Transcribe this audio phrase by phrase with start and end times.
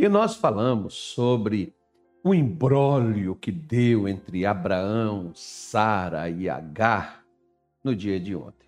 [0.00, 1.74] E nós falamos sobre
[2.24, 7.22] o imbróglio que deu entre Abraão, Sara e Agar
[7.84, 8.66] no dia de ontem.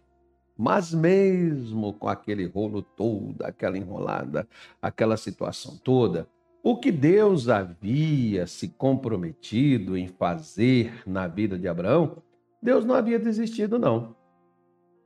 [0.58, 4.46] Mas mesmo com aquele rolo todo, aquela enrolada,
[4.82, 6.28] aquela situação toda,
[6.62, 12.22] o que Deus havia se comprometido em fazer na vida de Abraão,
[12.62, 14.14] Deus não havia desistido, não.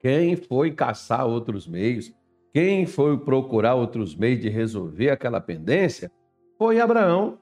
[0.00, 2.12] Quem foi caçar outros meios,
[2.52, 6.11] quem foi procurar outros meios de resolver aquela pendência,
[6.59, 7.38] foi Abraão,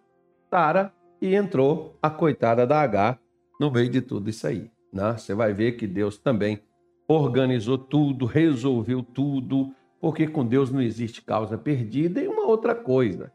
[0.51, 3.18] Sara e entrou a coitada da H
[3.61, 4.71] no meio de tudo isso aí.
[4.93, 5.17] Né?
[5.17, 6.61] Você vai ver que Deus também
[7.09, 12.21] organizou tudo, resolveu tudo, porque com Deus não existe causa perdida.
[12.21, 13.32] E uma outra coisa,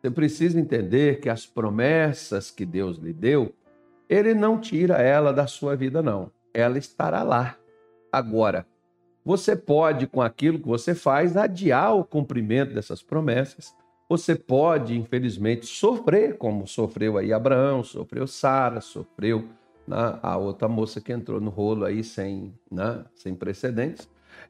[0.00, 3.54] você precisa entender que as promessas que Deus lhe deu,
[4.08, 6.30] Ele não tira ela da sua vida, não.
[6.54, 7.56] Ela estará lá.
[8.10, 8.66] Agora,
[9.24, 13.74] você pode, com aquilo que você faz, adiar o cumprimento dessas promessas.
[14.08, 19.48] Você pode, infelizmente, sofrer, como sofreu aí Abraão, sofreu Sara, sofreu
[19.86, 24.08] né, a outra moça que entrou no rolo aí sem, né, sem precedentes.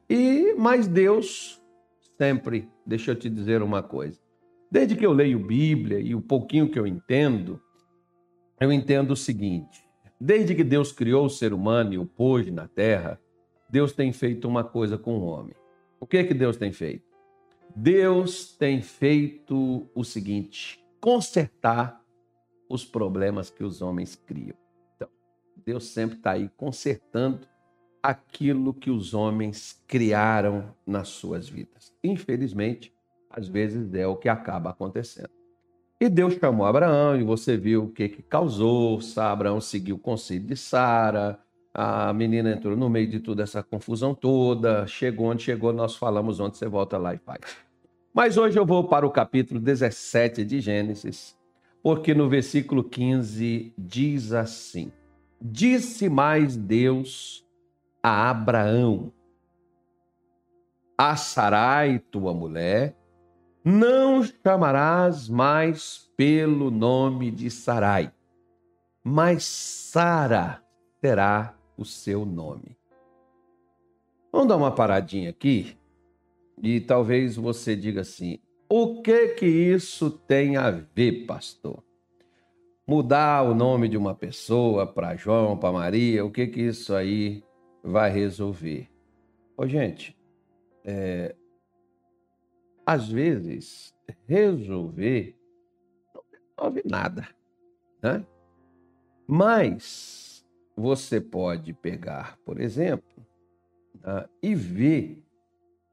[0.09, 1.61] E mas Deus
[2.17, 4.19] sempre, deixa eu te dizer uma coisa.
[4.71, 7.59] Desde que eu leio Bíblia e o pouquinho que eu entendo,
[8.61, 9.83] eu entendo o seguinte:
[10.19, 13.19] desde que Deus criou o ser humano e o pôs na terra,
[13.69, 15.55] Deus tem feito uma coisa com o homem.
[15.99, 17.08] O que é que Deus tem feito?
[17.75, 22.03] Deus tem feito o seguinte: consertar
[22.69, 24.55] os problemas que os homens criam.
[24.95, 25.09] Então,
[25.65, 27.47] Deus sempre está aí consertando
[28.01, 31.93] aquilo que os homens criaram nas suas vidas.
[32.03, 32.93] Infelizmente,
[33.29, 35.29] às vezes é o que acaba acontecendo.
[36.01, 38.99] E Deus chamou Abraão, e você viu o que, que causou.
[39.17, 41.37] Abraão seguiu o conselho de Sara,
[41.81, 46.37] a menina entrou no meio de toda essa confusão toda, chegou onde chegou, nós falamos
[46.41, 47.39] onde você volta lá e faz.
[48.13, 51.37] Mas hoje eu vou para o capítulo 17 de Gênesis,
[51.81, 54.91] porque no versículo 15 diz assim:
[55.41, 57.47] Disse mais Deus
[58.03, 59.13] a Abraão:
[60.97, 62.93] A Sarai, tua mulher,
[63.63, 68.11] não chamarás mais pelo nome de Sarai,
[69.01, 70.61] mas Sara
[70.99, 72.77] terá o seu nome.
[74.31, 75.77] Vamos dar uma paradinha aqui
[76.61, 81.83] e talvez você diga assim: o que que isso tem a ver, pastor?
[82.85, 87.43] Mudar o nome de uma pessoa para João, para Maria, o que que isso aí
[87.83, 88.89] vai resolver?
[89.55, 90.17] Ô, gente,
[90.83, 91.35] é,
[92.85, 93.95] às vezes,
[94.27, 95.37] resolver
[96.13, 97.27] não resolve nada,
[98.01, 98.25] né?
[99.27, 100.18] Mas
[100.79, 103.25] você pode pegar, por exemplo,
[104.01, 105.23] né, e ver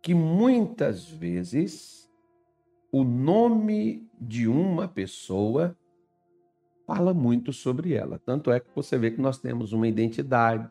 [0.01, 2.09] que muitas vezes
[2.93, 5.77] o nome de uma pessoa
[6.87, 8.21] fala muito sobre ela.
[8.25, 10.71] Tanto é que você vê que nós temos uma identidade,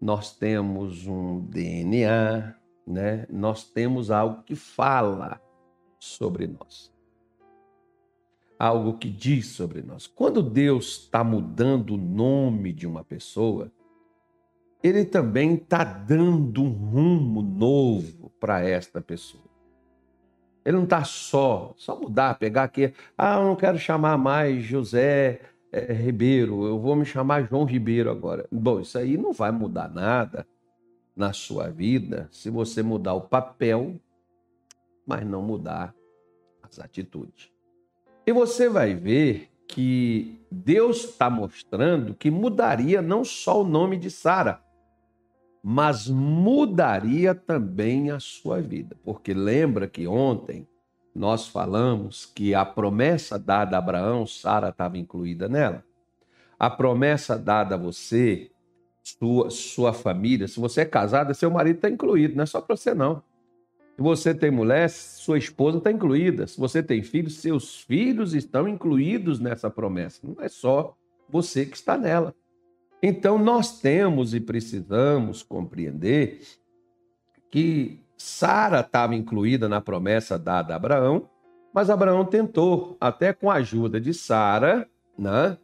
[0.00, 2.54] nós temos um DNA,
[2.86, 5.40] né, nós temos algo que fala
[5.98, 6.93] sobre nós.
[8.58, 10.06] Algo que diz sobre nós.
[10.06, 13.70] Quando Deus está mudando o nome de uma pessoa,
[14.82, 19.44] Ele também está dando um rumo novo para esta pessoa.
[20.64, 25.40] Ele não está só, só mudar, pegar aqui, ah, eu não quero chamar mais José
[25.70, 28.46] é, Ribeiro, eu vou me chamar João Ribeiro agora.
[28.50, 30.46] Bom, isso aí não vai mudar nada
[31.16, 34.00] na sua vida se você mudar o papel,
[35.06, 35.94] mas não mudar
[36.62, 37.53] as atitudes.
[38.26, 44.10] E você vai ver que Deus está mostrando que mudaria não só o nome de
[44.10, 44.62] Sara,
[45.62, 48.96] mas mudaria também a sua vida.
[49.02, 50.68] Porque lembra que ontem
[51.14, 55.84] nós falamos que a promessa dada a Abraão, Sara estava incluída nela.
[56.58, 58.50] A promessa dada a você,
[59.02, 60.48] sua, sua família.
[60.48, 63.22] Se você é casada, seu marido está incluído, não é só para você, não.
[63.96, 66.46] Se você tem mulher, sua esposa está incluída.
[66.46, 70.20] Se você tem filhos, seus filhos estão incluídos nessa promessa.
[70.24, 70.96] Não é só
[71.28, 72.34] você que está nela.
[73.00, 76.40] Então, nós temos e precisamos compreender
[77.50, 81.28] que Sara estava incluída na promessa dada a Abraão,
[81.72, 85.58] mas Abraão tentou, até com a ajuda de Sara, né,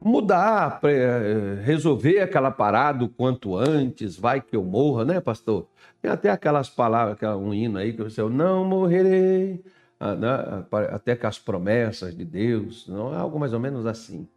[0.00, 5.66] mudar, eh, resolver aquela parada o quanto antes, vai que eu morra, né, pastor?
[6.00, 9.62] Tem até aquelas palavras, um hino aí que você, eu não morrerei,
[9.98, 10.64] ah, né?
[10.90, 14.28] até com as promessas de Deus, não é algo mais ou menos assim.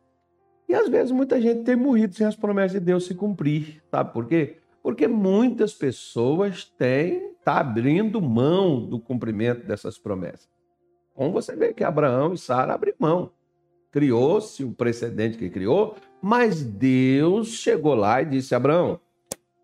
[0.68, 4.12] E às vezes muita gente tem morrido sem as promessas de Deus se cumprir, sabe
[4.12, 4.58] por quê?
[4.82, 10.50] Porque muitas pessoas têm, tá abrindo mão do cumprimento dessas promessas.
[11.14, 13.32] Como você vê que Abraão e Sara abriram mão.
[13.92, 19.00] Criou-se o precedente que criou, mas Deus chegou lá e disse: Abraão,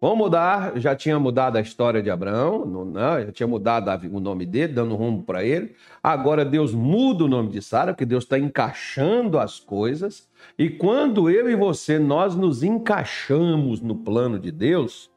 [0.01, 0.77] vamos mudar.
[0.77, 4.73] Já tinha mudado a história de Abraão, não, não, já tinha mudado o nome dele,
[4.73, 5.75] dando rumo para ele.
[6.03, 10.27] Agora Deus muda o nome de Sara, porque Deus está encaixando as coisas.
[10.59, 15.09] E quando eu e você nós nos encaixamos no plano de Deus,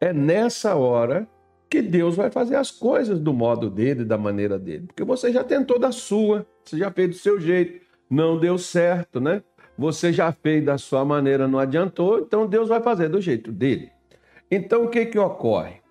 [0.00, 1.28] é nessa hora
[1.68, 4.86] que Deus vai fazer as coisas do modo dele, da maneira dele.
[4.86, 9.20] Porque você já tentou da sua, você já fez do seu jeito, não deu certo,
[9.20, 9.42] né?
[9.76, 13.90] Você já fez da sua maneira, não adiantou, então Deus vai fazer do jeito dele.
[14.50, 15.82] Então o que que ocorre?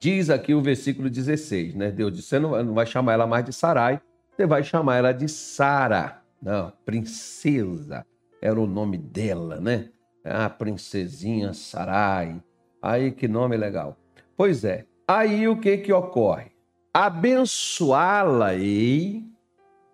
[0.00, 1.90] Diz aqui o versículo 16, né?
[1.90, 4.00] Deus disse: você não vai chamar ela mais de Sarai,
[4.34, 6.22] você vai chamar ela de Sara.
[6.42, 8.04] Não, princesa
[8.42, 9.88] era o nome dela, né?
[10.24, 12.42] A princesinha Sarai.
[12.82, 13.96] Aí que nome legal.
[14.36, 14.84] Pois é.
[15.08, 16.50] Aí o que que ocorre?
[16.92, 19.24] Abençoá-la-ei.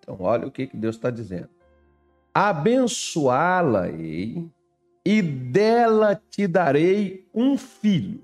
[0.02, 1.48] Então, olha o que, que Deus está dizendo.
[2.34, 4.46] Abençoá-la-ei
[5.04, 8.22] e dela te darei um filho.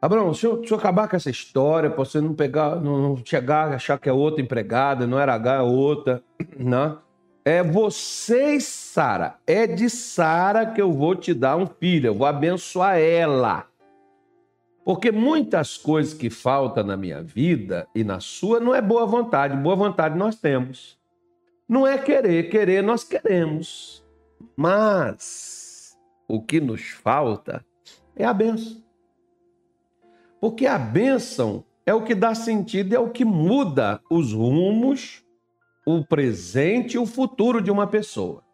[0.00, 3.72] Abraão, deixa eu, deixa eu acabar com essa história, para você não pegar, não chegar
[3.72, 6.22] a achar que é outra empregada, não era H, é outra.
[6.58, 6.96] Né?
[7.44, 9.36] É você, Sara.
[9.46, 13.66] É de Sara que eu vou te dar um filho, eu vou abençoar ela.
[14.86, 19.56] Porque muitas coisas que faltam na minha vida e na sua não é boa vontade.
[19.56, 20.96] Boa vontade nós temos.
[21.68, 24.06] Não é querer, querer nós queremos.
[24.56, 25.98] Mas
[26.28, 27.66] o que nos falta
[28.14, 28.80] é a bênção.
[30.40, 35.24] Porque a bênção é o que dá sentido, é o que muda os rumos,
[35.84, 38.44] o presente e o futuro de uma pessoa.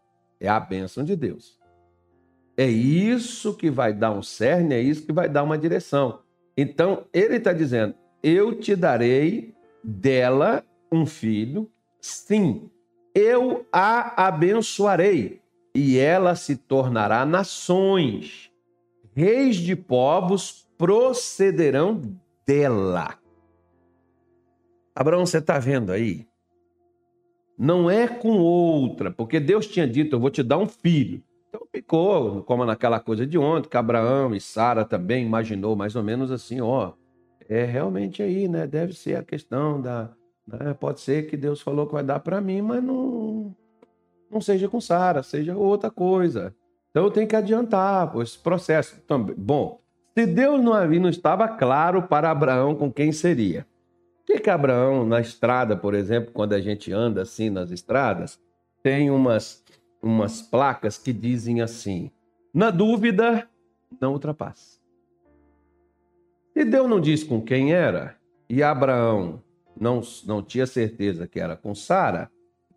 [0.41, 1.61] É a bênção de Deus.
[2.57, 6.21] É isso que vai dar um cerne, é isso que vai dar uma direção.
[6.57, 11.71] Então, ele está dizendo: Eu te darei dela um filho,
[12.01, 12.71] sim,
[13.15, 15.41] eu a abençoarei,
[15.75, 18.51] e ela se tornará nações,
[19.15, 22.03] reis de povos procederão
[22.47, 23.19] dela.
[24.95, 26.27] Abraão, você está vendo aí?
[27.57, 31.23] Não é com outra, porque Deus tinha dito: Eu vou te dar um filho.
[31.53, 36.03] Então ficou, como naquela coisa de ontem, que Abraão e Sara também imaginou mais ou
[36.03, 36.95] menos assim, ó,
[37.47, 38.67] é realmente aí, né?
[38.67, 40.09] Deve ser a questão da,
[40.49, 40.73] né?
[40.73, 43.55] pode ser que Deus falou que vai dar para mim, mas não
[44.31, 46.55] não seja com Sara, seja outra coisa.
[46.91, 49.37] Então eu tenho que adiantar esse processo também.
[49.37, 49.79] Bom,
[50.17, 53.67] se Deus não havia, não estava claro para Abraão com quem seria.
[54.23, 58.41] O que que Abraão na estrada, por exemplo, quando a gente anda assim nas estradas,
[58.83, 59.63] tem umas
[60.03, 62.11] umas placas que dizem assim:
[62.53, 63.49] na dúvida,
[64.01, 64.81] não ultrapasse.
[66.55, 68.17] E Deus não disse com quem era,
[68.49, 69.43] e Abraão
[69.79, 72.31] não, não tinha certeza que era com Sara,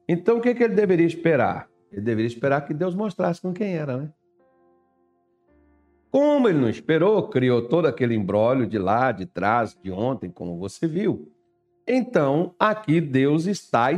[0.08, 1.68] então o que, que ele deveria esperar?
[1.92, 4.14] Ele deveria esperar que Deus mostrasse com quem era, né?
[6.12, 10.58] Como ele não esperou, criou todo aquele embrólio de lá, de trás, de ontem, como
[10.58, 11.30] você viu.
[11.86, 13.92] Então, aqui Deus está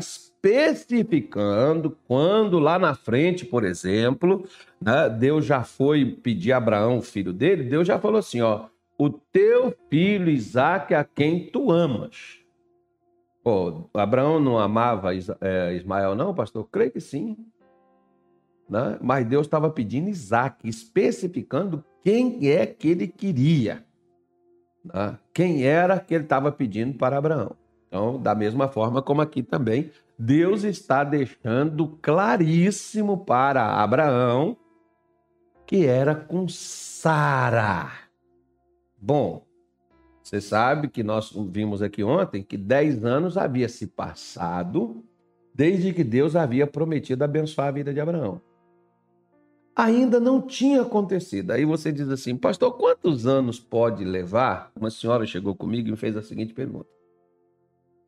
[0.48, 4.48] especificando quando lá na frente, por exemplo,
[4.82, 8.66] né, Deus já foi pedir a Abraão, filho dele, Deus já falou assim: ó,
[8.98, 12.40] o teu filho Isaac a quem tu amas.
[13.44, 16.68] Pô, Abraão não amava é, Ismael, não, pastor?
[16.70, 17.38] Creio que sim.
[18.70, 18.98] Né?
[19.02, 23.86] Mas Deus estava pedindo Isaac, especificando quem é que ele queria.
[24.84, 25.18] Né?
[25.34, 27.56] Quem era que ele estava pedindo para Abraão.
[27.88, 34.58] Então, da mesma forma como aqui também, Deus está deixando claríssimo para Abraão
[35.68, 37.92] que era com Sara.
[39.00, 39.46] Bom,
[40.24, 45.04] você sabe que nós vimos aqui ontem que 10 anos havia se passado
[45.54, 48.42] desde que Deus havia prometido abençoar a vida de Abraão.
[49.76, 51.52] Ainda não tinha acontecido.
[51.52, 54.72] Aí você diz assim, pastor, quantos anos pode levar?
[54.76, 56.90] Uma senhora chegou comigo e me fez a seguinte pergunta: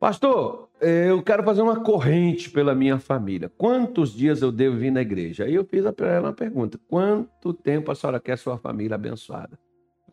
[0.00, 3.50] Pastor, eu quero fazer uma corrente pela minha família.
[3.50, 5.44] Quantos dias eu devo vir na igreja?
[5.44, 9.58] Aí eu fiz para ela uma pergunta: quanto tempo a senhora quer sua família abençoada?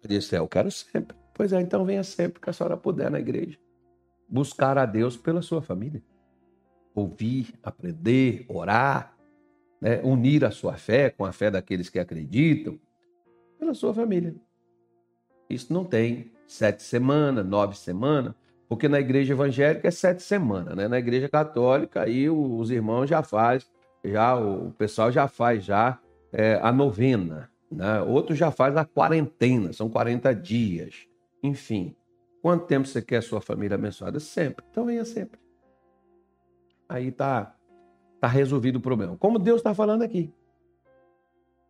[0.03, 1.15] Eu disse: é, eu quero sempre.
[1.33, 3.57] Pois é, então venha sempre que a senhora puder na igreja.
[4.27, 6.03] Buscar a Deus pela sua família.
[6.93, 9.15] Ouvir, aprender, orar,
[9.79, 10.01] né?
[10.03, 12.77] unir a sua fé com a fé daqueles que acreditam,
[13.57, 14.35] pela sua família.
[15.49, 18.33] Isso não tem sete semanas, nove semanas.
[18.67, 20.87] Porque na igreja evangélica é sete semanas, né?
[20.87, 23.69] Na igreja católica aí os irmãos já faz,
[24.03, 25.99] já o pessoal já faz já
[26.33, 28.01] é, a novena, né?
[28.01, 31.07] Outro já faz a quarentena, são 40 dias.
[31.41, 31.95] Enfim,
[32.41, 34.19] quanto tempo você quer sua família abençoada?
[34.19, 34.65] Sempre.
[34.69, 35.39] Então venha sempre.
[36.89, 37.55] Aí tá,
[38.19, 39.17] tá resolvido o problema.
[39.17, 40.33] Como Deus está falando aqui.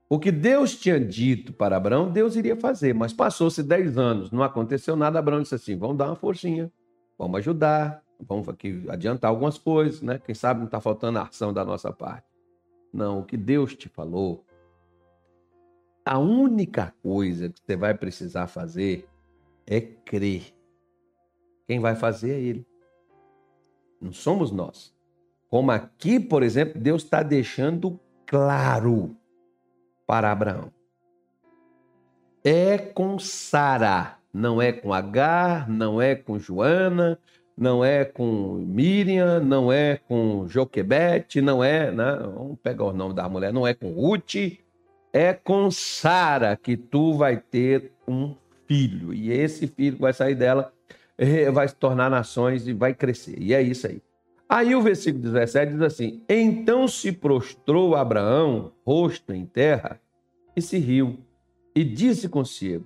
[0.10, 4.42] O que Deus tinha dito para Abraão, Deus iria fazer, mas passou-se 10 anos, não
[4.42, 5.20] aconteceu nada.
[5.20, 6.72] Abraão disse assim: vamos dar uma forcinha,
[7.18, 10.20] vamos ajudar, vamos aqui adiantar algumas coisas, né?
[10.20, 12.28] Quem sabe não está faltando a ação da nossa parte.
[12.94, 14.46] Não, o que Deus te falou,
[16.06, 19.08] a única coisa que você vai precisar fazer
[19.66, 20.54] é crer.
[21.68, 22.68] Quem vai fazer é Ele.
[24.00, 24.96] Não somos nós.
[25.50, 29.18] Como aqui, por exemplo, Deus está deixando claro
[30.06, 30.72] para Abraão.
[32.44, 37.20] É com Sara, não é com Agar, não é com Joana,
[37.58, 42.20] não é com Miriam, não é com Joquebete, não é, né?
[42.22, 44.36] vamos pegar o nome da mulher, não é com Ruth,
[45.12, 48.36] é com Sara que tu vai ter um
[48.68, 49.12] filho.
[49.12, 50.72] E esse filho vai sair dela,
[51.18, 53.42] eh, vai se tornar nações e vai crescer.
[53.42, 54.02] E é isso aí.
[54.48, 60.00] Aí o versículo 17 diz assim: Então se prostrou Abraão, rosto em terra,
[60.56, 61.18] e se riu,
[61.76, 62.86] e disse consigo: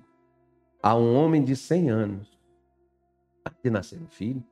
[0.84, 2.28] A um homem de cem anos
[3.46, 4.44] há de nascer um filho?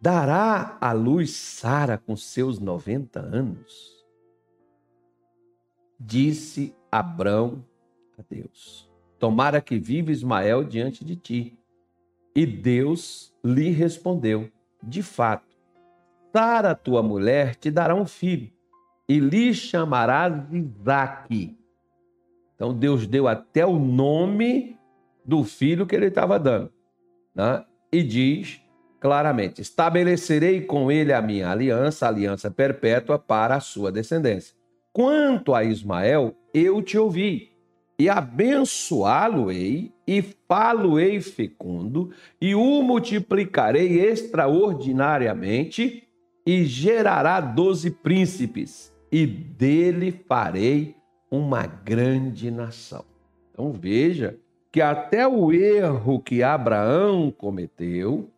[0.00, 4.04] Dará à luz Sara com seus noventa anos?
[5.98, 7.64] Disse Abrão
[8.18, 11.58] a Deus: Tomara que viva Ismael diante de ti.
[12.34, 14.50] E Deus lhe respondeu:
[14.82, 15.56] De fato,
[16.32, 18.52] Sara, tua mulher, te dará um filho,
[19.08, 21.56] e lhe chamarás Isaque.
[22.54, 24.77] Então Deus deu até o nome
[25.28, 26.72] do filho que ele estava dando.
[27.34, 27.62] Né?
[27.92, 28.62] E diz
[28.98, 34.56] claramente: estabelecerei com ele a minha aliança, aliança perpétua para a sua descendência.
[34.90, 37.52] Quanto a Ismael, eu te ouvi,
[37.98, 46.04] e abençoá-lo-ei, e falo-ei fecundo, e o multiplicarei extraordinariamente,
[46.46, 50.96] e gerará doze príncipes, e dele farei
[51.30, 53.04] uma grande nação.
[53.52, 54.38] Então veja
[54.70, 58.30] que até o erro que Abraão cometeu,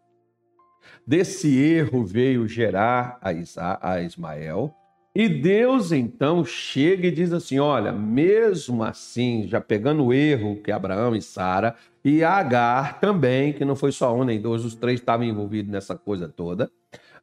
[1.07, 4.75] desse erro veio gerar a, Isa, a Ismael,
[5.13, 10.71] e Deus então chega e diz assim: olha, mesmo assim, já pegando o erro que
[10.71, 15.01] Abraão e Sara, e Agar também, que não foi só um nem dois, os três
[15.01, 16.71] estavam envolvidos nessa coisa toda.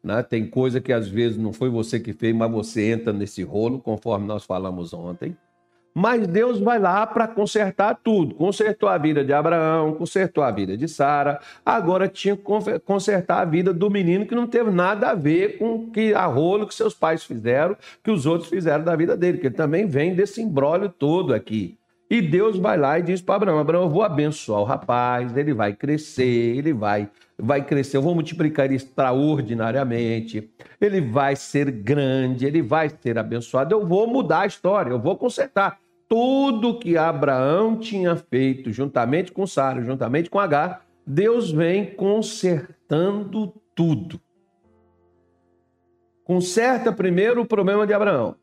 [0.04, 0.22] Né?
[0.22, 3.80] Tem coisa que às vezes não foi você que fez, mas você entra nesse rolo,
[3.80, 5.36] conforme nós falamos ontem.
[6.00, 8.36] Mas Deus vai lá para consertar tudo.
[8.36, 11.40] Consertou a vida de Abraão, consertou a vida de Sara.
[11.66, 12.44] Agora tinha que
[12.86, 16.68] consertar a vida do menino que não teve nada a ver com que a rolo
[16.68, 20.14] que seus pais fizeram, que os outros fizeram da vida dele, que ele também vem
[20.14, 21.80] desse embrólio todo aqui.
[22.08, 25.52] E Deus vai lá e diz para Abraão: Abraão, eu vou abençoar o rapaz, ele
[25.52, 30.48] vai crescer, ele vai, vai crescer, eu vou multiplicar extraordinariamente,
[30.80, 35.18] ele vai ser grande, ele vai ser abençoado, eu vou mudar a história, eu vou
[35.18, 43.54] consertar tudo que Abraão tinha feito juntamente com Sara, juntamente com Agar, Deus vem consertando
[43.76, 44.20] tudo.
[46.24, 48.36] Conserta primeiro o problema de Abraão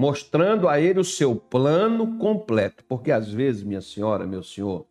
[0.00, 2.82] mostrando a ele o seu plano completo.
[2.88, 4.86] Porque às vezes, minha senhora, meu senhor,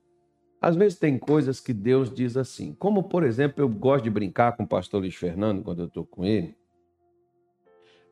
[0.61, 2.75] às vezes tem coisas que Deus diz assim.
[2.75, 6.05] Como, por exemplo, eu gosto de brincar com o pastor Luiz Fernando quando eu estou
[6.05, 6.55] com ele.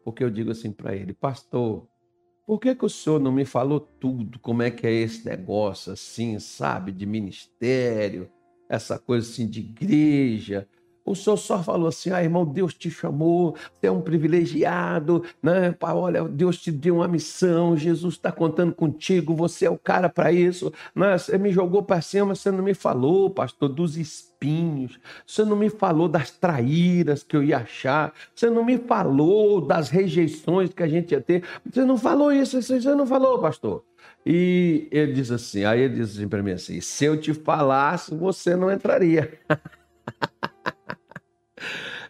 [0.03, 1.87] Porque eu digo assim para ele, pastor,
[2.47, 4.39] por que, que o senhor não me falou tudo?
[4.39, 6.93] Como é que é esse negócio assim, sabe?
[6.93, 8.31] De ministério,
[8.69, 10.65] essa coisa assim de igreja,
[11.07, 15.73] o senhor só falou assim: ah, irmão, Deus te chamou, você é um privilegiado, né?
[15.81, 20.31] Olha, Deus te deu uma missão, Jesus está contando contigo, você é o cara para
[20.33, 20.71] isso.
[20.93, 21.17] Né?
[21.17, 25.69] Você me jogou para cima, você não me falou, pastor, dos espinhos, você não me
[25.69, 30.87] falou das traíras que eu ia achar, você não me falou das rejeições que a
[30.87, 33.83] gente ia ter, você não falou isso, você não falou, pastor.
[34.25, 38.13] E ele diz assim, aí ele diz assim para mim assim, se eu te falasse,
[38.13, 39.39] você não entraria.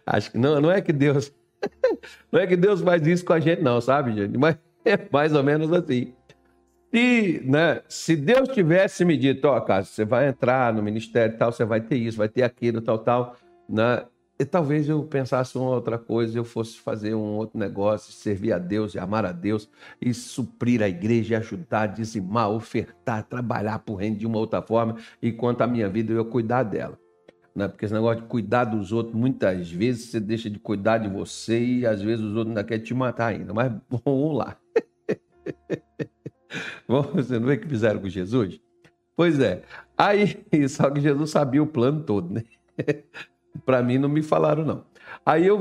[0.07, 1.33] Acho que não, não é que Deus.
[2.31, 4.37] Não é que Deus faz isso com a gente, não, sabe, gente?
[4.37, 6.13] Mas é mais ou menos assim.
[6.93, 11.37] Se, né, se Deus tivesse me dito, ó, oh, você vai entrar no ministério e
[11.37, 13.35] tal, você vai ter isso, vai ter aquilo, tal, tal,
[13.67, 14.05] né?
[14.39, 18.59] E talvez eu pensasse uma outra coisa, eu fosse fazer um outro negócio, servir a
[18.59, 19.67] Deus e amar a Deus
[19.99, 24.95] e suprir a igreja, e ajudar, dizimar, ofertar, trabalhar por reino de uma outra forma,
[25.23, 26.99] enquanto a minha vida eu cuidar dela
[27.57, 27.67] né?
[27.67, 31.59] Porque esse negócio de cuidar dos outros, muitas vezes você deixa de cuidar de você
[31.59, 33.51] e às vezes os outros ainda querem te matar ainda.
[33.51, 33.71] Mas
[34.05, 34.55] vamos lá.
[36.87, 38.61] Você não vê o que fizeram com Jesus?
[39.15, 39.63] Pois é.
[39.97, 42.43] Aí, só que Jesus sabia o plano todo, né?
[43.65, 44.85] Para mim não me falaram, não.
[45.25, 45.59] Aí, eu,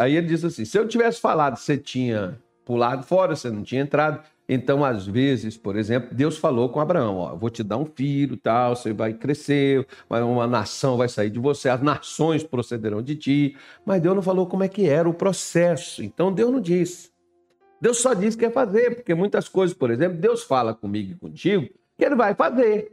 [0.00, 3.82] aí ele diz assim: se eu tivesse falado, você tinha pulado fora, você não tinha
[3.82, 4.26] entrado.
[4.48, 8.36] Então, às vezes, por exemplo, Deus falou com Abraão: ó, vou te dar um filho,
[8.36, 13.56] tal, você vai crescer, uma nação vai sair de você, as nações procederão de ti.
[13.84, 16.02] Mas Deus não falou como é que era o processo.
[16.02, 17.10] Então, Deus não disse.
[17.80, 21.16] Deus só disse que ia fazer, porque muitas coisas, por exemplo, Deus fala comigo e
[21.16, 22.92] contigo que ele vai fazer.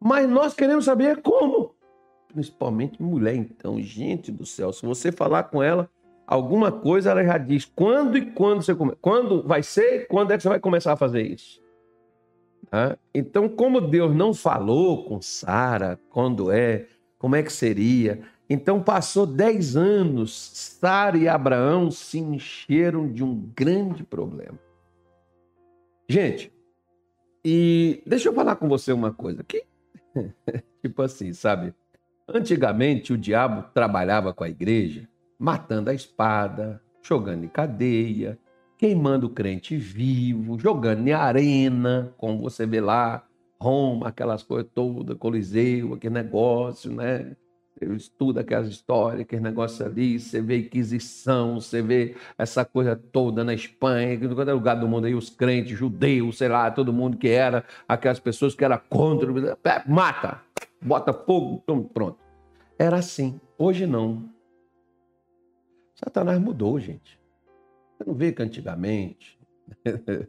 [0.00, 1.74] Mas nós queremos saber como.
[2.28, 5.88] Principalmente mulher, então, gente do céu, se você falar com ela,
[6.26, 8.94] alguma coisa ela já diz quando e quando você come...
[9.00, 11.62] quando vai ser, quando é que você vai começar a fazer isso.
[12.68, 12.98] Tá?
[13.14, 16.86] Então, como Deus não falou com Sara quando é,
[17.18, 18.20] como é que seria?
[18.48, 20.32] Então passou dez anos,
[20.80, 24.58] Sara e Abraão se encheram de um grande problema.
[26.08, 26.52] Gente,
[27.44, 29.62] e deixa eu falar com você uma coisa aqui.
[30.82, 31.74] tipo assim, sabe?
[32.28, 38.38] Antigamente o diabo trabalhava com a igreja matando a espada, jogando em cadeia,
[38.78, 43.24] queimando o crente vivo, jogando em arena, como você vê lá,
[43.60, 47.36] Roma, aquelas coisas todas, Coliseu, aquele negócio, né?
[47.78, 53.44] Eu estudo aquelas histórias, aquele negócio ali, você vê Inquisição, você vê essa coisa toda
[53.44, 57.18] na Espanha, em qualquer lugar do mundo aí, os crentes, judeus, sei lá, todo mundo
[57.18, 59.30] que era, aquelas pessoas que era contra,
[59.86, 60.40] mata,
[60.80, 61.62] bota fogo,
[61.92, 62.18] pronto.
[62.78, 63.38] Era assim.
[63.58, 64.35] Hoje não.
[65.96, 67.18] Satanás mudou, gente.
[67.96, 69.38] Você não vê que antigamente.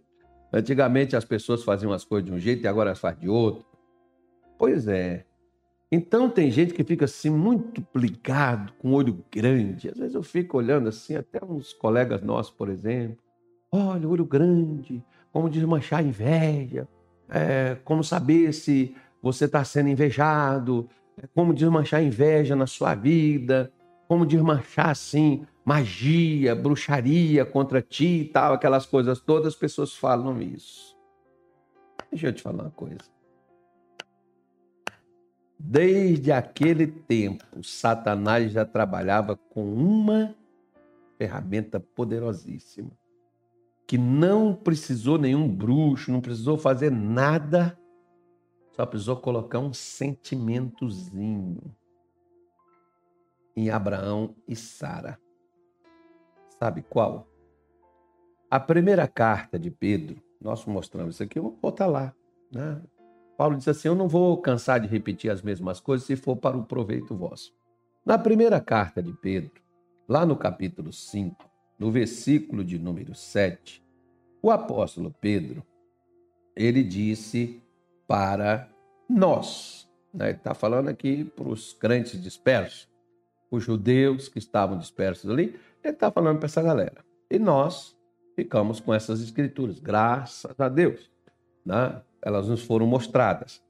[0.51, 3.65] antigamente as pessoas faziam as coisas de um jeito e agora as fazem de outro.
[4.57, 5.25] Pois é.
[5.91, 9.89] Então tem gente que fica assim muito ligado, com olho grande.
[9.89, 13.17] Às vezes eu fico olhando assim, até uns colegas nossos, por exemplo.
[13.71, 16.88] Olha, olho grande, como desmanchar a inveja,
[17.29, 20.89] é, como saber se você está sendo invejado,
[21.21, 23.71] é, como desmanchar a inveja na sua vida,
[24.07, 30.41] como desmanchar assim magia, bruxaria contra ti e tal, aquelas coisas todas, as pessoas falam
[30.41, 30.98] isso.
[32.09, 33.01] Deixa eu te falar uma coisa.
[35.59, 40.33] Desde aquele tempo, Satanás já trabalhava com uma
[41.17, 42.91] ferramenta poderosíssima,
[43.85, 47.77] que não precisou nenhum bruxo, não precisou fazer nada,
[48.72, 51.59] só precisou colocar um sentimentozinho
[53.57, 55.20] em Abraão e Sara.
[56.59, 57.27] Sabe qual?
[58.51, 62.13] A primeira carta de Pedro, nós mostramos isso aqui, eu vou botar lá.
[62.51, 62.79] Né?
[63.35, 66.55] Paulo diz assim: Eu não vou cansar de repetir as mesmas coisas se for para
[66.55, 67.51] o proveito vosso.
[68.05, 69.59] Na primeira carta de Pedro,
[70.07, 71.43] lá no capítulo 5,
[71.79, 73.83] no versículo de número 7,
[74.39, 75.65] o apóstolo Pedro,
[76.55, 77.61] ele disse
[78.07, 78.70] para
[79.09, 80.29] nós, né?
[80.29, 82.87] ele está falando aqui para os crentes dispersos,
[83.50, 87.03] os judeus que estavam dispersos ali, ele está falando para essa galera.
[87.29, 87.98] E nós
[88.36, 91.10] ficamos com essas escrituras, graças a Deus.
[91.66, 92.01] Né?
[92.22, 93.64] Elas nos foram mostradas.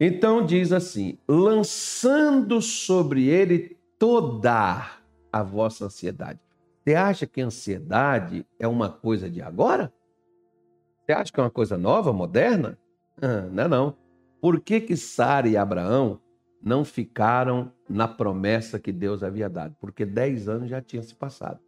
[0.00, 4.90] Então diz assim: lançando sobre ele toda
[5.32, 6.40] a vossa ansiedade.
[6.82, 9.92] Você acha que ansiedade é uma coisa de agora?
[11.04, 12.78] Você acha que é uma coisa nova, moderna?
[13.20, 13.96] Ah, não é não.
[14.40, 16.20] Por que que Sara e Abraão
[16.62, 19.74] não ficaram na promessa que Deus havia dado?
[19.80, 21.60] Porque dez anos já tinham se passado.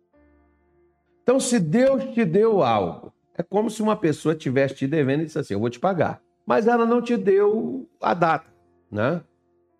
[1.22, 5.26] Então, se Deus te deu algo, é como se uma pessoa tivesse te devendo e
[5.26, 6.20] disse assim: Eu vou te pagar.
[6.46, 8.46] Mas ela não te deu a data,
[8.90, 9.20] né?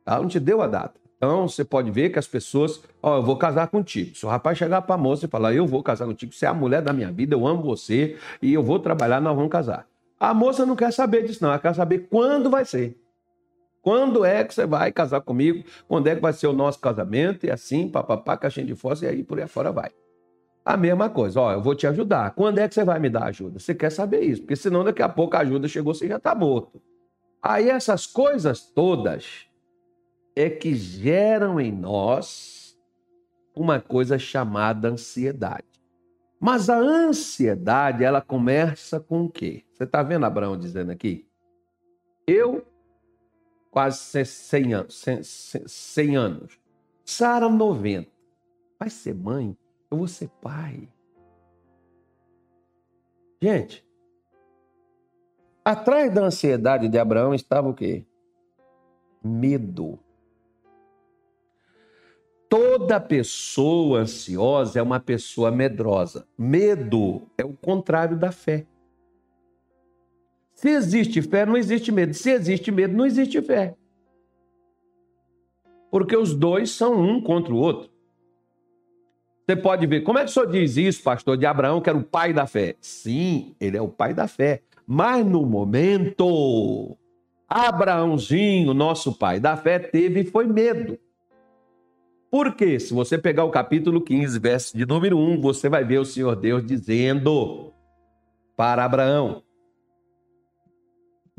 [0.05, 0.99] Ela não te deu a data.
[1.17, 4.15] Então, você pode ver que as pessoas, ó, eu vou casar contigo.
[4.15, 6.49] Se o rapaz chegar para a moça e falar, eu vou casar contigo, você é
[6.49, 9.87] a mulher da minha vida, eu amo você e eu vou trabalhar, nós vamos casar.
[10.21, 11.51] A moça não quer saber disso, não.
[11.51, 12.97] Ela quer saber quando vai ser.
[13.83, 15.65] Quando é que você vai casar comigo?
[15.87, 17.47] Quando é que vai ser o nosso casamento?
[17.47, 19.91] E assim, papapá, caixinha de fósforo, e aí por aí fora vai.
[20.65, 22.35] A mesma coisa, ó, eu vou te ajudar.
[22.35, 23.59] Quando é que você vai me dar ajuda?
[23.59, 26.35] Você quer saber isso, porque senão daqui a pouco a ajuda chegou, você já está
[26.35, 26.83] morto.
[27.43, 29.47] Aí essas coisas todas
[30.37, 32.79] é que geram em nós
[33.57, 35.65] uma coisa chamada ansiedade.
[36.41, 39.65] Mas a ansiedade, ela começa com o quê?
[39.73, 41.27] Você está vendo Abraão dizendo aqui?
[42.27, 42.65] Eu,
[43.71, 45.05] quase 100 anos.
[45.67, 46.59] 100 anos.
[47.05, 48.11] Sara, 90.
[48.79, 49.57] Vai ser mãe?
[49.91, 50.89] Eu vou ser pai.
[53.41, 53.87] Gente,
[55.65, 58.05] atrás da ansiedade de Abraão estava o quê?
[59.23, 59.99] Medo.
[62.49, 66.27] Toda pessoa ansiosa é uma pessoa medrosa.
[66.37, 68.67] Medo é o contrário da fé.
[70.59, 72.13] Se existe fé, não existe medo.
[72.13, 73.77] Se existe medo, não existe fé.
[75.89, 77.89] Porque os dois são um contra o outro.
[79.47, 81.97] Você pode ver, como é que o senhor diz isso, pastor, de Abraão, que era
[81.97, 82.75] o pai da fé?
[82.81, 84.63] Sim, ele é o pai da fé.
[84.85, 86.97] Mas no momento,
[87.49, 90.99] Abraãozinho, nosso pai da fé, teve foi medo.
[92.29, 92.81] Por quê?
[92.81, 96.35] Se você pegar o capítulo 15, verso de número 1, você vai ver o Senhor
[96.35, 97.73] Deus dizendo
[98.57, 99.45] para Abraão: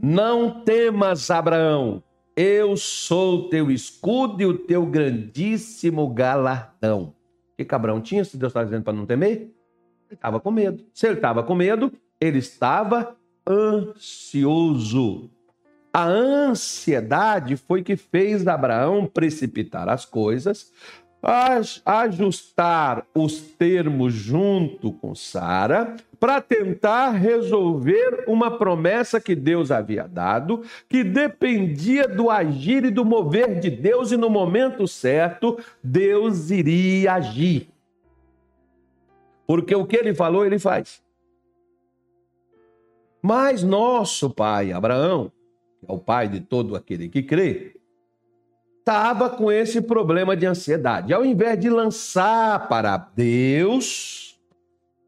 [0.01, 2.01] Não temas, Abraão,
[2.35, 7.13] eu sou teu escudo e o teu grandíssimo galardão.
[7.53, 8.23] O que, que Abraão tinha?
[8.23, 9.31] Se Deus está dizendo para não temer?
[9.31, 9.51] Ele
[10.11, 10.85] estava com medo.
[10.93, 15.29] Se ele estava com medo, ele estava ansioso.
[15.91, 20.71] A ansiedade foi que fez Abraão precipitar as coisas,
[21.21, 30.63] ajustar os termos junto com Sara, para tentar resolver uma promessa que Deus havia dado,
[30.87, 37.13] que dependia do agir e do mover de Deus, e no momento certo, Deus iria
[37.13, 37.69] agir.
[39.47, 41.01] Porque o que ele falou, ele faz.
[43.21, 45.31] Mas nosso pai Abraão,
[45.79, 47.78] que é o pai de todo aquele que crê,
[48.89, 51.13] estava com esse problema de ansiedade.
[51.13, 54.41] Ao invés de lançar para Deus,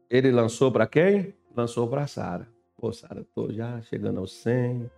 [0.08, 1.34] ele lançou para quem?
[1.56, 2.46] Lançou para Sara.
[2.76, 4.88] Pô, Sara, estou já chegando aos 100,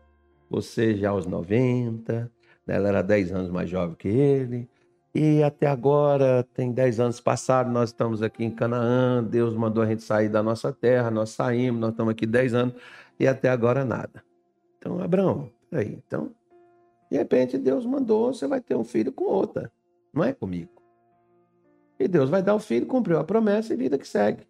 [0.50, 2.30] você já aos 90,
[2.68, 4.68] ela era 10 anos mais jovem que ele.
[5.14, 9.86] E até agora, tem 10 anos passados, nós estamos aqui em Canaã, Deus mandou a
[9.86, 12.74] gente sair da nossa terra, nós saímos, nós estamos aqui 10 anos
[13.18, 14.22] e até agora nada.
[14.76, 16.32] Então, Abraão, aí, então,
[17.14, 19.70] de repente Deus mandou, você vai ter um filho com outra,
[20.12, 20.72] não é comigo.
[21.96, 24.44] E Deus vai dar o filho, cumpriu a promessa e vida que segue.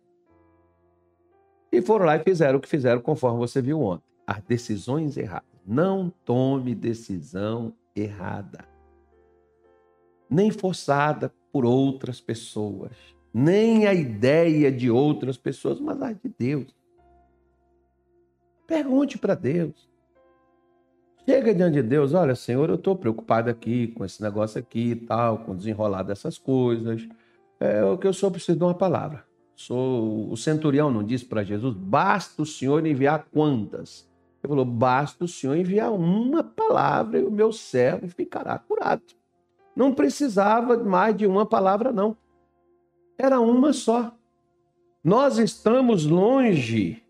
[1.70, 4.07] E foram lá e fizeram o que fizeram, conforme você viu ontem.
[4.27, 5.46] As decisões erradas.
[5.66, 8.66] Não tome decisão errada.
[10.31, 12.92] Nem forçada por outras pessoas.
[13.33, 16.74] Nem a ideia de outras pessoas, mas a de Deus.
[18.66, 19.92] Pergunte para Deus.
[21.26, 24.96] Chega diante de Deus, olha, Senhor, eu estou preocupado aqui com esse negócio aqui e
[24.96, 27.08] tal, com o desenrolar dessas coisas.
[27.58, 29.24] É o que eu só preciso de uma palavra.
[29.56, 34.06] Sou o centurião não disse para Jesus, basta o Senhor enviar quantas?
[34.42, 39.02] Ele falou, basta o Senhor enviar uma palavra e o meu servo ficará curado.
[39.74, 42.14] Não precisava mais de uma palavra, não.
[43.16, 44.12] Era uma só.
[45.02, 47.02] Nós estamos longe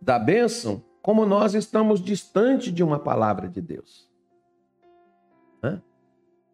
[0.00, 4.06] da bênção como nós estamos distante de uma palavra de Deus.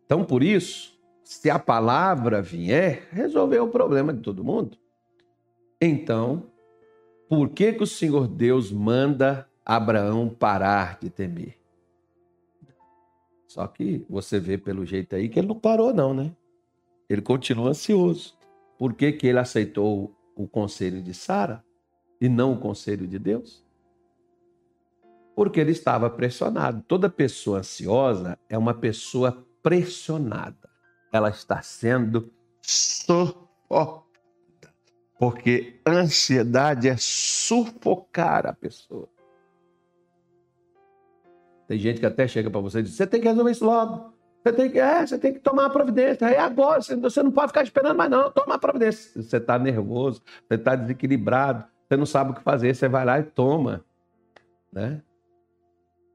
[0.07, 4.79] Então, por isso, se a palavra vier, resolveu o problema de todo mundo.
[5.81, 6.45] Então,
[7.29, 11.59] por que, que o Senhor Deus manda Abraão parar de temer?
[13.49, 16.31] Só que você vê pelo jeito aí que ele não parou, não, né?
[17.11, 18.39] Ele continua ansioso.
[18.79, 21.65] Por que, que ele aceitou o conselho de Sara?
[22.21, 23.64] e não o conselho de Deus?
[25.35, 26.83] Porque ele estava pressionado.
[26.87, 30.71] Toda pessoa ansiosa é uma pessoa pressionada.
[31.13, 34.05] Ela está sendo sufocada.
[35.19, 39.09] Porque ansiedade é sufocar a pessoa.
[41.67, 44.13] Tem gente que até chega para você e diz: você tem que resolver isso logo.
[44.43, 46.27] Você tem que, é, você tem que tomar a providência.
[46.27, 48.31] É agora, você não pode ficar esperando mais, não.
[48.31, 49.23] Toma a providência.
[49.23, 53.19] Você está nervoso, você está desequilibrado, você não sabe o que fazer, você vai lá
[53.19, 53.83] e toma,
[54.71, 55.01] né?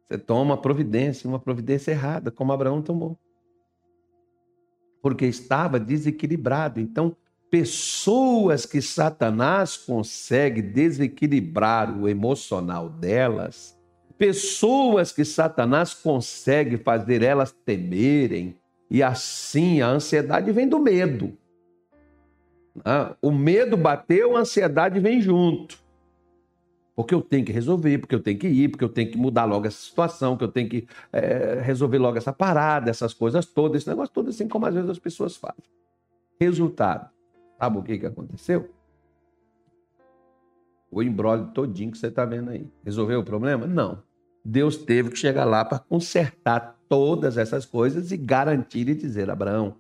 [0.10, 3.16] Você toma providência, uma providência errada, como Abraão tomou.
[5.04, 6.80] Porque estava desequilibrado.
[6.80, 7.16] Então,
[7.52, 13.78] pessoas que Satanás consegue desequilibrar o emocional delas,
[14.18, 18.58] pessoas que Satanás consegue fazer elas temerem,
[18.90, 21.38] e assim a ansiedade vem do medo.
[22.84, 25.78] Ah, o medo bateu, a ansiedade vem junto.
[27.00, 29.46] Porque eu tenho que resolver, porque eu tenho que ir, porque eu tenho que mudar
[29.46, 33.84] logo essa situação, que eu tenho que é, resolver logo essa parada, essas coisas todas,
[33.84, 35.64] esse negócio todo assim como às vezes as pessoas fazem.
[36.38, 37.10] Resultado.
[37.58, 38.70] Sabe o que, que aconteceu?
[40.92, 42.70] O embrólio todinho que você está vendo aí.
[42.84, 43.66] Resolveu o problema?
[43.66, 44.04] Não.
[44.44, 49.78] Deus teve que chegar lá para consertar todas essas coisas e garantir e dizer, Abraão,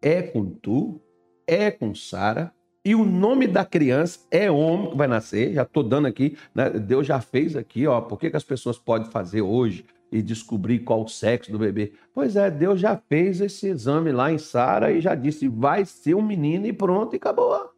[0.00, 1.00] é com tu
[1.48, 2.52] é com Sara.
[2.88, 5.52] E o nome da criança é homem que vai nascer.
[5.52, 6.70] Já estou dando aqui, né?
[6.70, 8.00] Deus já fez aqui, ó.
[8.00, 11.92] Por que, que as pessoas podem fazer hoje e descobrir qual o sexo do bebê?
[12.14, 16.14] Pois é, Deus já fez esse exame lá em Sara e já disse: vai ser
[16.14, 17.70] um menino e pronto, e acabou.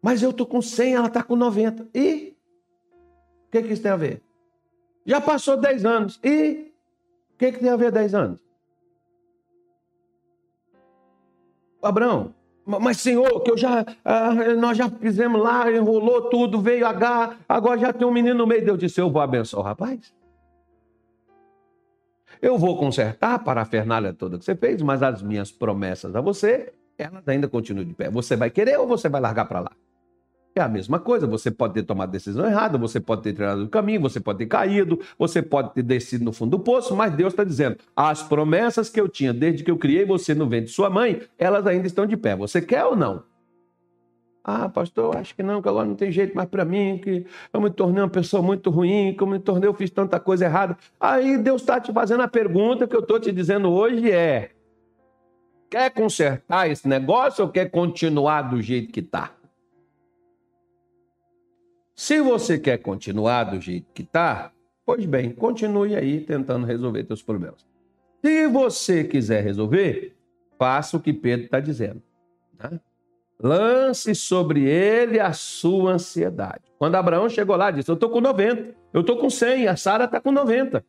[0.00, 1.88] Mas eu tô com 100, ela tá com 90.
[1.92, 2.36] E
[3.48, 4.22] o que, que isso tem a ver?
[5.04, 6.20] Já passou 10 anos.
[6.22, 6.72] E
[7.34, 8.38] o que, que tem a ver 10 anos?
[11.82, 12.32] Abraão,
[12.66, 17.78] mas Senhor, que eu já, ah, nós já fizemos lá, enrolou tudo, veio H, agora
[17.78, 18.64] já tem um menino no meio.
[18.64, 20.14] Deus disse: Eu vou abençoar o rapaz.
[22.40, 26.20] Eu vou consertar para a fernália toda que você fez, mas as minhas promessas a
[26.20, 28.10] você, elas ainda continuam de pé.
[28.10, 29.70] Você vai querer ou você vai largar para lá?
[30.56, 33.68] É a mesma coisa, você pode ter tomado decisão errada, você pode ter treinado do
[33.68, 37.32] caminho, você pode ter caído, você pode ter descido no fundo do poço, mas Deus
[37.32, 40.70] está dizendo: as promessas que eu tinha desde que eu criei você no ventre de
[40.70, 42.36] sua mãe, elas ainda estão de pé.
[42.36, 43.24] Você quer ou não?
[44.44, 47.60] Ah, pastor, acho que não, que agora não tem jeito mais para mim, que eu
[47.60, 50.76] me tornei uma pessoa muito ruim, que eu me tornei, eu fiz tanta coisa errada.
[51.00, 54.50] Aí Deus está te fazendo a pergunta que eu estou te dizendo hoje é:
[55.68, 59.32] quer consertar esse negócio ou quer continuar do jeito que está?
[61.94, 64.52] Se você quer continuar do jeito que está,
[64.84, 67.64] pois bem, continue aí tentando resolver seus problemas.
[68.24, 70.16] Se você quiser resolver,
[70.58, 72.02] faça o que Pedro está dizendo.
[72.58, 72.80] Né?
[73.40, 76.62] Lance sobre ele a sua ansiedade.
[76.78, 80.04] Quando Abraão chegou lá, disse: Eu estou com 90, eu estou com 100, a Sara
[80.04, 80.84] está com 90.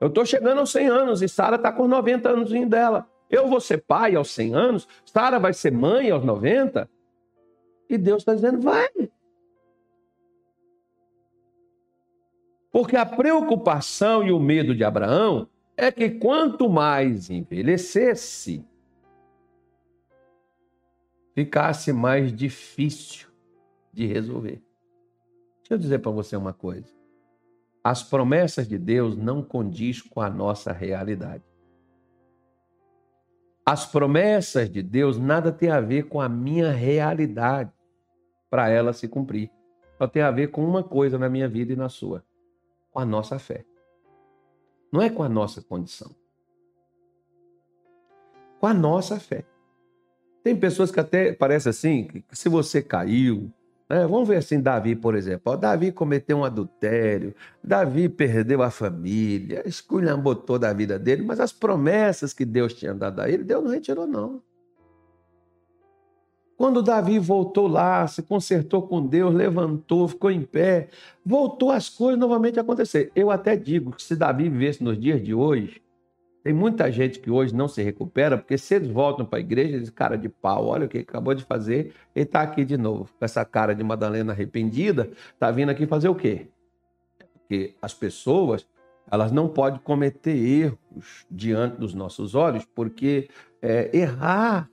[0.00, 3.06] Eu estou chegando aos 100 anos e Sara está com 90 anos dela.
[3.30, 6.88] Eu vou ser pai aos 100 anos, Sara vai ser mãe aos 90.
[7.88, 8.88] E Deus está dizendo: Vai,
[12.76, 18.62] Porque a preocupação e o medo de Abraão é que quanto mais envelhecesse,
[21.34, 23.30] ficasse mais difícil
[23.94, 24.62] de resolver.
[25.60, 26.92] Deixa eu dizer para você uma coisa.
[27.82, 31.44] As promessas de Deus não condiz com a nossa realidade.
[33.64, 37.72] As promessas de Deus nada tem a ver com a minha realidade
[38.50, 39.50] para ela se cumprir.
[39.96, 42.25] Só tem a ver com uma coisa na minha vida e na sua
[42.96, 43.62] com a nossa fé.
[44.90, 46.10] Não é com a nossa condição.
[48.58, 49.44] Com a nossa fé.
[50.42, 53.52] Tem pessoas que até parece assim, que se você caiu,
[53.86, 54.06] né?
[54.06, 55.52] vamos ver assim, Davi, por exemplo.
[55.52, 61.38] Ó, Davi cometeu um adultério, Davi perdeu a família, esculhambou toda a vida dele, mas
[61.38, 64.40] as promessas que Deus tinha dado a ele, Deus não retirou, não.
[66.56, 70.88] Quando Davi voltou lá, se consertou com Deus, levantou, ficou em pé,
[71.24, 73.12] voltou as coisas novamente a acontecer.
[73.14, 75.82] Eu até digo que se Davi vivesse nos dias de hoje,
[76.42, 79.76] tem muita gente que hoje não se recupera, porque se eles voltam para a igreja,
[79.76, 83.10] eles cara de pau, olha o que acabou de fazer, ele está aqui de novo,
[83.18, 86.46] com essa cara de Madalena arrependida, está vindo aqui fazer o quê?
[87.34, 88.66] Porque as pessoas,
[89.10, 93.28] elas não podem cometer erros diante dos nossos olhos, porque
[93.60, 94.70] é, errar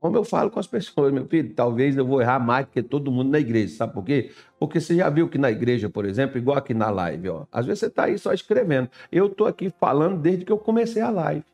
[0.00, 3.10] como eu falo com as pessoas, meu filho, talvez eu vou errar mais que todo
[3.10, 4.30] mundo na igreja, sabe por quê?
[4.58, 7.66] Porque você já viu que na igreja, por exemplo, igual aqui na live, ó, às
[7.66, 8.88] vezes você está aí só escrevendo.
[9.10, 11.44] Eu estou aqui falando desde que eu comecei a live.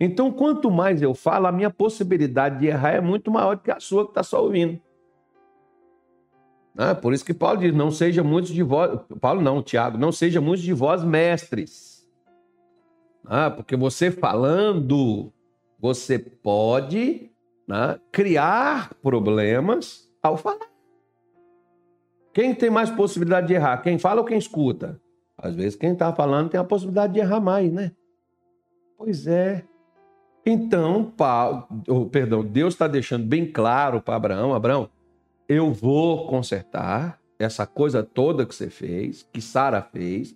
[0.00, 3.70] Então, quanto mais eu falo, a minha possibilidade de errar é muito maior do que
[3.70, 4.80] a sua que está só ouvindo.
[6.76, 9.00] Ah, por isso que Paulo diz: não seja muitos de vós.
[9.20, 12.06] Paulo não, Tiago, não seja muitos de vós mestres.
[13.24, 15.32] Ah, porque você falando,
[15.80, 17.30] você pode
[17.66, 20.66] né, criar problemas ao falar.
[22.32, 23.78] Quem tem mais possibilidade de errar?
[23.78, 25.00] Quem fala ou quem escuta?
[25.38, 27.92] Às vezes quem está falando tem a possibilidade de errar mais, né?
[28.98, 29.64] Pois é.
[30.44, 31.12] Então,
[31.88, 34.88] oh, perdão, Deus está deixando bem claro para Abraão: Abraão,
[35.48, 40.34] eu vou consertar essa coisa toda que você fez, que Sara fez,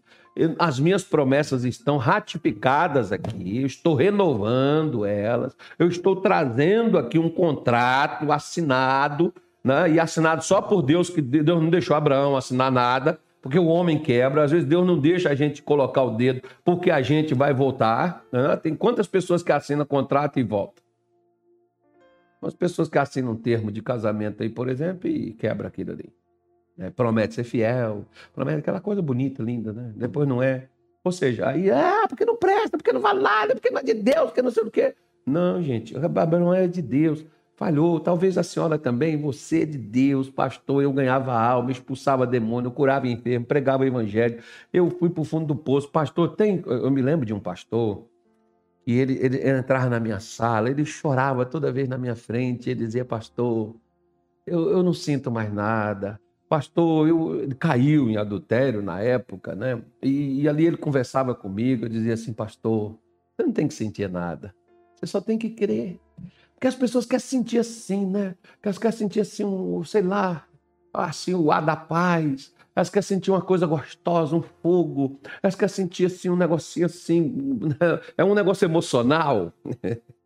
[0.58, 7.28] as minhas promessas estão ratificadas aqui, eu estou renovando elas, eu estou trazendo aqui um
[7.28, 9.90] contrato assinado, né?
[9.90, 13.98] e assinado só por Deus, que Deus não deixou Abraão assinar nada, porque o homem
[13.98, 17.54] quebra, às vezes Deus não deixa a gente colocar o dedo, porque a gente vai
[17.54, 18.22] voltar.
[18.30, 18.54] Né?
[18.56, 20.84] Tem quantas pessoas que assinam contrato e voltam?
[22.42, 26.12] As pessoas que assinam um termo de casamento aí, por exemplo, e quebra aquilo ali.
[26.80, 26.90] Né?
[26.90, 29.92] Promete ser fiel, promete aquela coisa bonita, linda, né?
[29.94, 30.66] Depois não é.
[31.04, 33.92] Ou seja, aí, ah, porque não presta, porque não vale nada, porque não é de
[33.92, 34.94] Deus, porque não sei o quê.
[35.26, 37.22] Não, gente, não é de Deus.
[37.54, 42.70] Falhou, talvez a senhora também, você é de Deus, pastor, eu ganhava alma, expulsava demônio,
[42.70, 44.42] curava enfermo, pregava o evangelho.
[44.72, 45.90] Eu fui para o fundo do poço.
[45.90, 46.62] Pastor, tem.
[46.64, 48.06] Eu me lembro de um pastor
[48.82, 52.70] que ele, ele, ele entrava na minha sala, ele chorava toda vez na minha frente,
[52.70, 53.76] ele dizia, pastor,
[54.46, 56.18] eu, eu não sinto mais nada
[56.50, 59.80] pastor, eu, caiu em adultério na época, né?
[60.02, 62.98] E, e, ali ele conversava comigo, eu dizia assim, pastor,
[63.36, 64.52] você não tem que sentir nada,
[64.96, 66.00] você só tem que crer.
[66.54, 68.34] Porque as pessoas querem sentir assim, né?
[68.62, 70.44] Elas querem sentir assim, um, sei lá,
[70.92, 72.52] assim, o ar da paz.
[72.74, 75.18] Elas querem sentir uma coisa gostosa, um fogo.
[75.42, 77.60] Elas querem sentir assim, um negocinho assim,
[78.18, 79.52] é um negócio emocional.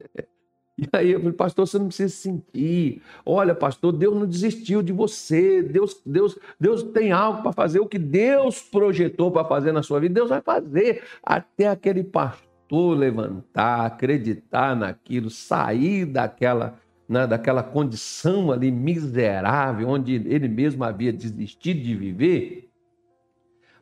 [0.77, 3.01] E aí eu falei, pastor, você não precisa sentir.
[3.25, 5.63] Olha, pastor, Deus não desistiu de você.
[5.63, 7.79] Deus, Deus, Deus tem algo para fazer.
[7.79, 11.03] O que Deus projetou para fazer na sua vida, Deus vai fazer.
[11.23, 16.77] Até aquele pastor levantar, acreditar naquilo, sair daquela,
[17.09, 22.69] né, daquela condição ali miserável, onde ele mesmo havia desistido de viver,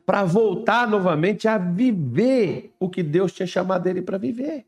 [0.05, 4.65] para voltar novamente a viver o que Deus tinha chamado ele para viver.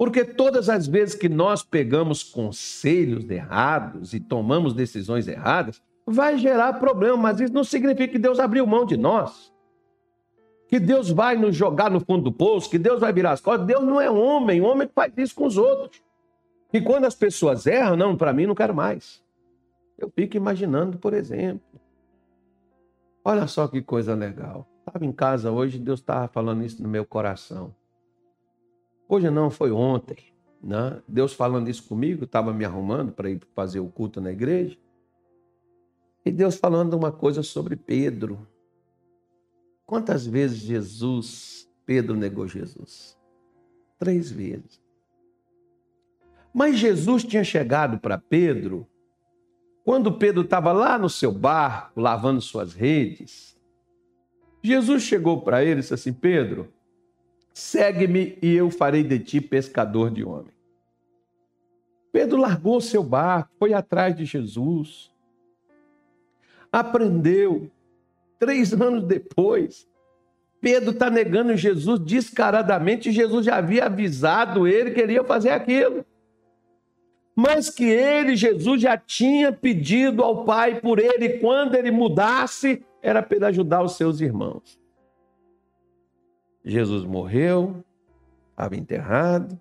[0.00, 6.80] Porque todas as vezes que nós pegamos conselhos errados e tomamos decisões erradas, vai gerar
[6.80, 9.52] problema, mas isso não significa que Deus abriu mão de nós.
[10.68, 13.66] Que Deus vai nos jogar no fundo do poço, que Deus vai virar as costas.
[13.66, 16.02] Deus não é homem, o homem faz isso com os outros.
[16.72, 19.22] E quando as pessoas erram, não, para mim não quero mais.
[19.98, 21.78] Eu fico imaginando, por exemplo.
[23.22, 24.66] Olha só que coisa legal.
[24.78, 27.74] Estava em casa hoje, Deus estava falando isso no meu coração.
[29.10, 30.18] Hoje não, foi ontem.
[30.62, 31.02] Né?
[31.08, 34.78] Deus falando isso comigo, estava me arrumando para ir fazer o culto na igreja.
[36.24, 38.46] E Deus falando uma coisa sobre Pedro.
[39.84, 43.18] Quantas vezes Jesus, Pedro negou Jesus?
[43.98, 44.80] Três vezes.
[46.54, 48.86] Mas Jesus tinha chegado para Pedro,
[49.84, 53.58] quando Pedro estava lá no seu barco, lavando suas redes.
[54.62, 56.72] Jesus chegou para ele e disse assim: Pedro,
[57.60, 60.54] Segue-me e eu farei de ti pescador de homem.
[62.10, 65.12] Pedro largou seu barco, foi atrás de Jesus,
[66.72, 67.70] aprendeu.
[68.38, 69.86] Três anos depois,
[70.58, 73.12] Pedro está negando Jesus descaradamente.
[73.12, 76.02] Jesus já havia avisado ele que ele ia fazer aquilo.
[77.36, 83.22] Mas que ele, Jesus, já tinha pedido ao Pai por ele, quando ele mudasse, era
[83.22, 84.79] para ele ajudar os seus irmãos.
[86.64, 87.84] Jesus morreu,
[88.50, 89.60] estava enterrado.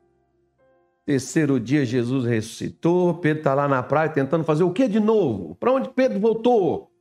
[1.06, 3.16] Terceiro dia, Jesus ressuscitou.
[3.16, 5.56] Pedro está lá na praia tentando fazer o que de novo?
[5.56, 6.92] Para onde Pedro voltou?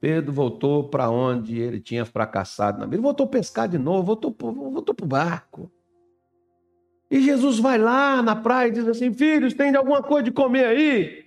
[0.00, 3.02] Pedro voltou para onde ele tinha fracassado na vida.
[3.02, 5.70] Voltou a pescar de novo, voltou, voltou para o barco.
[7.10, 10.66] E Jesus vai lá na praia e diz assim: Filhos, tem alguma coisa de comer
[10.66, 11.26] aí?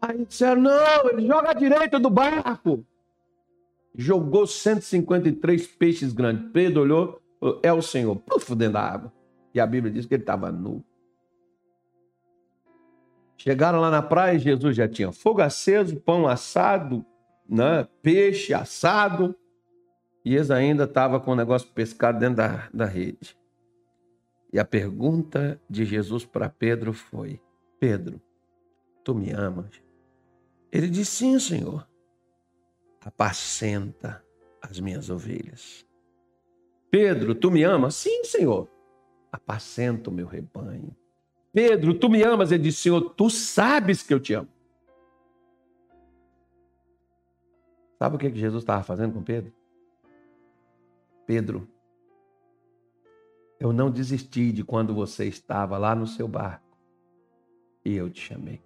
[0.00, 2.84] Aí disseram: Não, ele joga à direita do barco
[3.94, 6.50] jogou 153 peixes grandes.
[6.52, 7.20] Pedro olhou,
[7.62, 9.12] é o Senhor, puf, dentro da água.
[9.54, 10.84] E a Bíblia diz que ele estava nu.
[13.36, 17.04] Chegaram lá na praia, Jesus já tinha fogo aceso, pão assado,
[17.48, 17.86] né?
[18.02, 19.34] peixe assado,
[20.24, 23.38] e eles ainda estavam com o negócio pescado dentro da, da rede.
[24.52, 27.40] E a pergunta de Jesus para Pedro foi:
[27.78, 28.20] Pedro,
[29.04, 29.70] tu me amas?
[30.72, 31.87] Ele disse: Sim, Senhor
[33.04, 34.24] apacenta
[34.60, 35.86] as minhas ovelhas.
[36.90, 37.94] Pedro, tu me amas?
[37.94, 38.68] Sim, Senhor.
[39.30, 40.96] Apacenta o meu rebanho.
[41.52, 42.50] Pedro, tu me amas?
[42.50, 44.48] Ele disse, Senhor, tu sabes que eu te amo.
[47.98, 49.52] Sabe o que Jesus estava fazendo com Pedro?
[51.26, 51.68] Pedro,
[53.58, 56.78] eu não desisti de quando você estava lá no seu barco
[57.84, 58.62] e eu te chamei.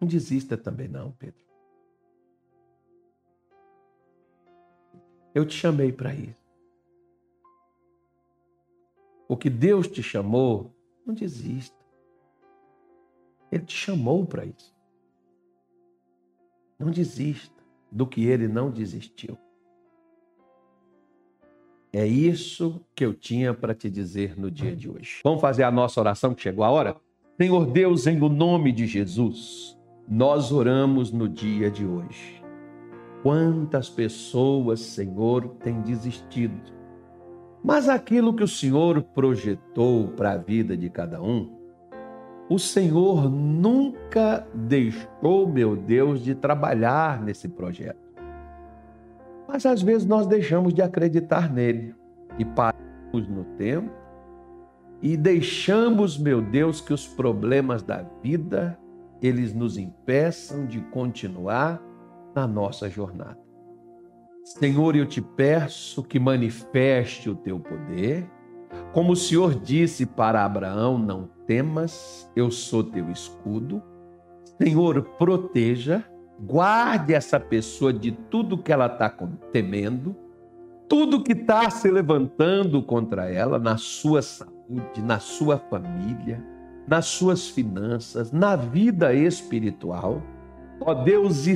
[0.00, 1.47] Não desista também não, Pedro.
[5.38, 6.34] Eu te chamei para isso.
[9.28, 10.74] O que Deus te chamou,
[11.06, 11.78] não desista.
[13.52, 14.74] Ele te chamou para isso.
[16.76, 17.54] Não desista
[17.88, 19.38] do que ele não desistiu.
[21.92, 25.20] É isso que eu tinha para te dizer no dia de hoje.
[25.22, 26.96] Vamos fazer a nossa oração que chegou a hora?
[27.40, 32.37] Senhor Deus, em o nome de Jesus, nós oramos no dia de hoje.
[33.22, 36.72] Quantas pessoas, Senhor, têm desistido.
[37.62, 41.58] Mas aquilo que o Senhor projetou para a vida de cada um,
[42.48, 48.08] o Senhor nunca deixou, meu Deus, de trabalhar nesse projeto.
[49.46, 51.94] Mas às vezes nós deixamos de acreditar nele
[52.38, 53.90] e paramos no tempo
[55.02, 58.78] e deixamos, meu Deus, que os problemas da vida
[59.20, 61.82] eles nos impeçam de continuar
[62.34, 63.38] na nossa jornada.
[64.44, 68.26] Senhor, eu te peço que manifeste o teu poder.
[68.92, 73.82] Como o Senhor disse para Abraão: Não temas, eu sou teu escudo.
[74.60, 76.04] Senhor, proteja,
[76.40, 79.10] guarde essa pessoa de tudo que ela está
[79.52, 80.16] temendo,
[80.88, 86.42] tudo que está se levantando contra ela, na sua saúde, na sua família,
[86.86, 90.22] nas suas finanças, na vida espiritual.
[90.80, 91.46] Ó Deus,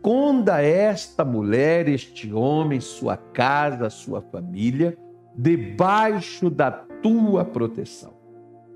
[0.00, 4.96] esconda esta mulher, este homem, sua casa, sua família,
[5.36, 8.14] debaixo da tua proteção.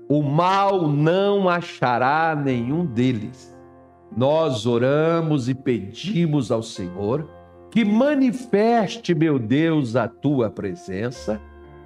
[0.07, 3.57] O mal não achará nenhum deles.
[4.15, 7.27] Nós oramos e pedimos ao Senhor
[7.71, 11.41] que manifeste, meu Deus, a tua presença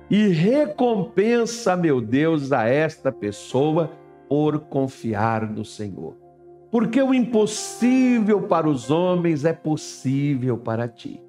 [0.09, 3.89] e recompensa, meu Deus, a esta pessoa
[4.27, 6.28] por confiar no Senhor.
[6.71, 11.21] Porque o impossível para os homens é possível para ti.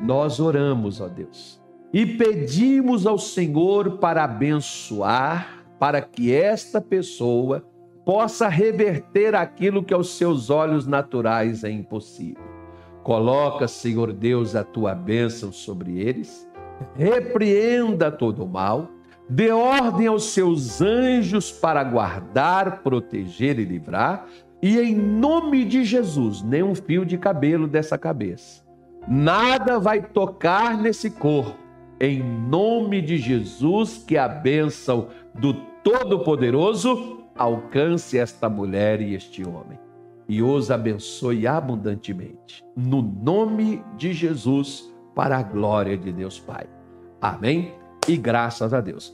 [0.00, 1.62] Nós oramos, ó Deus,
[1.92, 7.64] e pedimos ao Senhor para abençoar, para que esta pessoa
[8.04, 12.42] possa reverter aquilo que aos seus olhos naturais é impossível.
[13.02, 16.48] Coloca, Senhor Deus, a tua bênção sobre eles,
[16.94, 18.88] repreenda todo o mal,
[19.28, 24.26] dê ordem aos seus anjos para guardar, proteger e livrar,
[24.62, 28.62] e em nome de Jesus, nem um fio de cabelo dessa cabeça.
[29.08, 31.58] Nada vai tocar nesse corpo.
[32.00, 39.78] Em nome de Jesus, que a bênção do Todo-Poderoso alcance esta mulher e este homem
[40.28, 42.64] e os abençoe abundantemente.
[42.76, 46.66] No nome de Jesus, para a glória de Deus Pai.
[47.20, 47.74] Amém?
[48.08, 49.10] E graças a Deus.